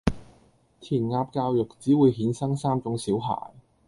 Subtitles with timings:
[0.79, 3.53] 填鴨教育只會衍生三種小孩